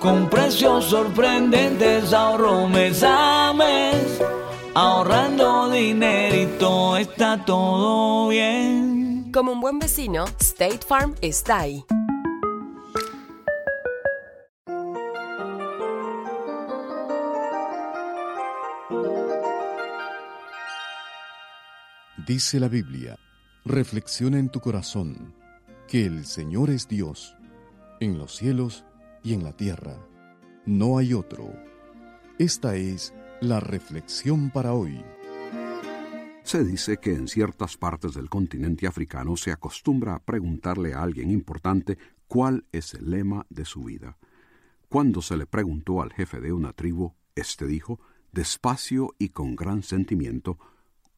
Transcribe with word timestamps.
Con 0.00 0.30
precios 0.30 0.86
sorprendentes 0.86 2.14
ahorro 2.14 2.66
mes 2.66 3.02
a 3.06 3.52
mes. 3.52 4.22
Ahorrando 4.74 5.68
dinerito 5.68 6.96
está 6.96 7.44
todo 7.44 8.28
bien. 8.28 9.30
Como 9.30 9.52
un 9.52 9.60
buen 9.60 9.78
vecino, 9.78 10.24
State 10.40 10.80
Farm 10.88 11.14
está 11.20 11.60
ahí. 11.60 11.84
Dice 22.26 22.58
la 22.58 22.68
Biblia, 22.68 23.18
reflexiona 23.66 24.38
en 24.38 24.48
tu 24.48 24.60
corazón 24.60 25.34
que 25.88 26.06
el 26.06 26.24
Señor 26.24 26.70
es 26.70 26.88
Dios, 26.88 27.36
en 27.98 28.16
los 28.16 28.36
cielos 28.36 28.84
y 29.22 29.34
en 29.34 29.44
la 29.44 29.52
tierra. 29.52 29.96
No 30.66 30.98
hay 30.98 31.14
otro. 31.14 31.52
Esta 32.38 32.76
es 32.76 33.14
la 33.40 33.60
reflexión 33.60 34.50
para 34.50 34.72
hoy. 34.72 35.02
Se 36.42 36.64
dice 36.64 36.98
que 36.98 37.14
en 37.14 37.28
ciertas 37.28 37.76
partes 37.76 38.14
del 38.14 38.28
continente 38.28 38.86
africano 38.86 39.36
se 39.36 39.52
acostumbra 39.52 40.14
a 40.14 40.18
preguntarle 40.18 40.94
a 40.94 41.02
alguien 41.02 41.30
importante 41.30 41.98
cuál 42.26 42.64
es 42.72 42.94
el 42.94 43.10
lema 43.10 43.46
de 43.50 43.64
su 43.64 43.84
vida. 43.84 44.18
Cuando 44.88 45.22
se 45.22 45.36
le 45.36 45.46
preguntó 45.46 46.02
al 46.02 46.12
jefe 46.12 46.40
de 46.40 46.52
una 46.52 46.72
tribu, 46.72 47.14
éste 47.34 47.66
dijo, 47.66 48.00
despacio 48.32 49.14
y 49.18 49.28
con 49.28 49.54
gran 49.54 49.82
sentimiento, 49.82 50.58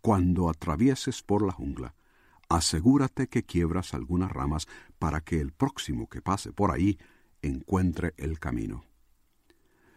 cuando 0.00 0.50
atravieses 0.50 1.22
por 1.22 1.46
la 1.46 1.52
jungla, 1.52 1.94
asegúrate 2.48 3.28
que 3.28 3.44
quiebras 3.44 3.94
algunas 3.94 4.30
ramas 4.30 4.66
para 4.98 5.20
que 5.20 5.40
el 5.40 5.52
próximo 5.52 6.08
que 6.08 6.20
pase 6.20 6.52
por 6.52 6.70
ahí 6.70 6.98
encuentre 7.42 8.14
el 8.16 8.38
camino. 8.38 8.84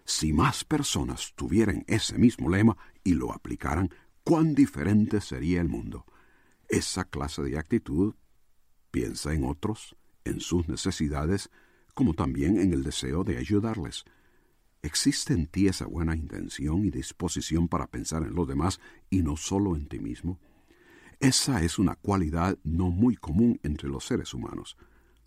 Si 0.03 0.33
más 0.33 0.63
personas 0.63 1.33
tuvieran 1.35 1.83
ese 1.87 2.17
mismo 2.17 2.49
lema 2.49 2.77
y 3.03 3.13
lo 3.13 3.31
aplicaran, 3.31 3.89
cuán 4.23 4.53
diferente 4.53 5.21
sería 5.21 5.61
el 5.61 5.69
mundo. 5.69 6.05
Esa 6.67 7.05
clase 7.05 7.41
de 7.43 7.57
actitud 7.57 8.15
piensa 8.91 9.33
en 9.33 9.45
otros, 9.45 9.95
en 10.23 10.39
sus 10.39 10.67
necesidades, 10.67 11.49
como 11.93 12.13
también 12.13 12.59
en 12.59 12.73
el 12.73 12.83
deseo 12.83 13.23
de 13.23 13.37
ayudarles. 13.37 14.05
¿Existe 14.81 15.33
en 15.33 15.47
ti 15.47 15.67
esa 15.67 15.87
buena 15.87 16.15
intención 16.15 16.85
y 16.85 16.91
disposición 16.91 17.67
para 17.67 17.87
pensar 17.87 18.23
en 18.23 18.35
los 18.35 18.47
demás 18.47 18.79
y 19.09 19.23
no 19.23 19.37
solo 19.37 19.75
en 19.75 19.87
ti 19.87 19.99
mismo? 19.99 20.39
Esa 21.19 21.63
es 21.63 21.79
una 21.79 21.95
cualidad 21.95 22.59
no 22.63 22.91
muy 22.91 23.15
común 23.15 23.59
entre 23.63 23.89
los 23.89 24.05
seres 24.05 24.33
humanos. 24.33 24.77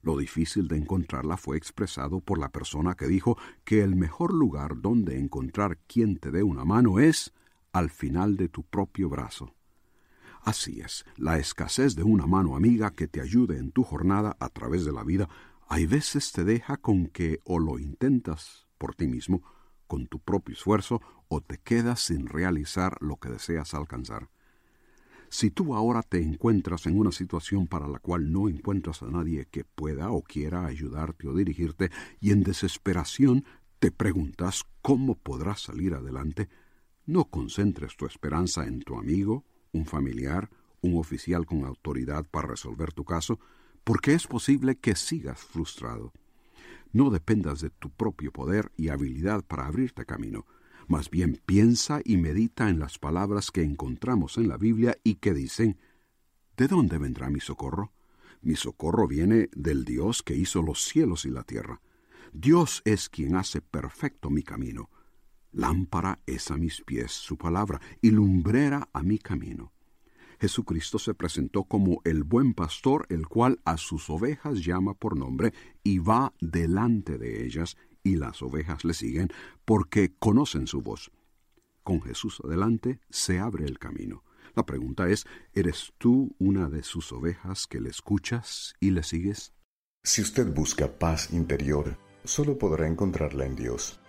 Lo 0.02 0.16
difícil 0.16 0.68
de 0.68 0.76
encontrarla 0.76 1.36
fue 1.36 1.56
expresado 1.56 2.20
por 2.20 2.38
la 2.38 2.50
persona 2.50 2.94
que 2.94 3.06
dijo 3.06 3.36
que 3.64 3.82
el 3.82 3.96
mejor 3.96 4.32
lugar 4.32 4.80
donde 4.80 5.18
encontrar 5.18 5.78
quien 5.86 6.18
te 6.18 6.30
dé 6.30 6.42
una 6.42 6.64
mano 6.64 7.00
es 7.00 7.32
al 7.72 7.90
final 7.90 8.36
de 8.36 8.48
tu 8.48 8.62
propio 8.62 9.08
brazo. 9.08 9.54
Así 10.42 10.80
es, 10.80 11.04
la 11.16 11.38
escasez 11.38 11.96
de 11.96 12.04
una 12.04 12.26
mano 12.26 12.56
amiga 12.56 12.92
que 12.92 13.08
te 13.08 13.20
ayude 13.20 13.58
en 13.58 13.72
tu 13.72 13.82
jornada 13.82 14.36
a 14.40 14.48
través 14.48 14.84
de 14.84 14.92
la 14.92 15.04
vida, 15.04 15.28
hay 15.68 15.86
veces 15.86 16.32
te 16.32 16.44
deja 16.44 16.76
con 16.78 17.08
que 17.08 17.40
o 17.44 17.58
lo 17.58 17.78
intentas 17.78 18.66
por 18.78 18.94
ti 18.94 19.08
mismo, 19.08 19.42
con 19.86 20.06
tu 20.06 20.20
propio 20.20 20.54
esfuerzo, 20.54 21.02
o 21.28 21.40
te 21.40 21.58
quedas 21.58 22.00
sin 22.00 22.26
realizar 22.26 22.96
lo 23.00 23.16
que 23.16 23.28
deseas 23.28 23.74
alcanzar. 23.74 24.30
Si 25.30 25.50
tú 25.50 25.74
ahora 25.74 26.02
te 26.02 26.22
encuentras 26.22 26.86
en 26.86 26.98
una 26.98 27.12
situación 27.12 27.66
para 27.66 27.86
la 27.86 27.98
cual 27.98 28.32
no 28.32 28.48
encuentras 28.48 29.02
a 29.02 29.10
nadie 29.10 29.46
que 29.46 29.64
pueda 29.64 30.10
o 30.10 30.22
quiera 30.22 30.64
ayudarte 30.64 31.28
o 31.28 31.34
dirigirte, 31.34 31.90
y 32.20 32.30
en 32.30 32.42
desesperación 32.42 33.44
te 33.78 33.90
preguntas 33.90 34.64
cómo 34.80 35.16
podrás 35.16 35.60
salir 35.60 35.94
adelante, 35.94 36.48
no 37.06 37.26
concentres 37.26 37.96
tu 37.96 38.06
esperanza 38.06 38.66
en 38.66 38.80
tu 38.80 38.96
amigo, 38.96 39.44
un 39.72 39.86
familiar, 39.86 40.50
un 40.80 40.96
oficial 40.96 41.46
con 41.46 41.64
autoridad 41.64 42.24
para 42.30 42.48
resolver 42.48 42.92
tu 42.92 43.04
caso, 43.04 43.38
porque 43.84 44.14
es 44.14 44.26
posible 44.26 44.76
que 44.76 44.94
sigas 44.94 45.40
frustrado. 45.40 46.12
No 46.92 47.10
dependas 47.10 47.60
de 47.60 47.70
tu 47.70 47.90
propio 47.90 48.32
poder 48.32 48.72
y 48.76 48.88
habilidad 48.88 49.44
para 49.44 49.66
abrirte 49.66 50.06
camino. 50.06 50.46
Más 50.88 51.10
bien 51.10 51.40
piensa 51.44 52.00
y 52.02 52.16
medita 52.16 52.70
en 52.70 52.78
las 52.78 52.98
palabras 52.98 53.50
que 53.50 53.62
encontramos 53.62 54.38
en 54.38 54.48
la 54.48 54.56
Biblia 54.56 54.96
y 55.04 55.16
que 55.16 55.34
dicen, 55.34 55.78
¿De 56.56 56.66
dónde 56.66 56.98
vendrá 56.98 57.30
mi 57.30 57.40
socorro? 57.40 57.92
Mi 58.40 58.56
socorro 58.56 59.06
viene 59.06 59.50
del 59.54 59.84
Dios 59.84 60.22
que 60.22 60.34
hizo 60.34 60.62
los 60.62 60.82
cielos 60.82 61.24
y 61.26 61.30
la 61.30 61.44
tierra. 61.44 61.80
Dios 62.32 62.82
es 62.84 63.08
quien 63.08 63.36
hace 63.36 63.60
perfecto 63.60 64.30
mi 64.30 64.42
camino. 64.42 64.90
Lámpara 65.52 66.20
es 66.26 66.50
a 66.50 66.56
mis 66.56 66.82
pies 66.82 67.12
su 67.12 67.36
palabra 67.36 67.80
y 68.00 68.10
lumbrera 68.10 68.88
a 68.92 69.02
mi 69.02 69.18
camino. 69.18 69.72
Jesucristo 70.40 70.98
se 70.98 71.14
presentó 71.14 71.64
como 71.64 72.00
el 72.04 72.22
buen 72.24 72.54
pastor, 72.54 73.06
el 73.08 73.26
cual 73.28 73.60
a 73.64 73.76
sus 73.76 74.08
ovejas 74.08 74.64
llama 74.64 74.94
por 74.94 75.16
nombre 75.16 75.52
y 75.82 75.98
va 75.98 76.32
delante 76.40 77.18
de 77.18 77.44
ellas, 77.44 77.76
y 78.02 78.16
las 78.16 78.42
ovejas 78.42 78.84
le 78.84 78.94
siguen 78.94 79.28
porque 79.64 80.14
conocen 80.18 80.66
su 80.66 80.82
voz. 80.82 81.10
Con 81.82 82.02
Jesús 82.02 82.40
adelante 82.44 83.00
se 83.10 83.38
abre 83.38 83.64
el 83.64 83.78
camino. 83.78 84.24
La 84.54 84.66
pregunta 84.66 85.08
es, 85.08 85.26
¿eres 85.54 85.92
tú 85.98 86.34
una 86.38 86.68
de 86.68 86.82
sus 86.82 87.12
ovejas 87.12 87.66
que 87.66 87.80
le 87.80 87.90
escuchas 87.90 88.74
y 88.80 88.90
le 88.90 89.02
sigues? 89.02 89.52
Si 90.02 90.22
usted 90.22 90.52
busca 90.52 90.98
paz 90.98 91.32
interior, 91.32 91.98
solo 92.24 92.58
podrá 92.58 92.86
encontrarla 92.86 93.46
en 93.46 93.56
Dios. 93.56 94.00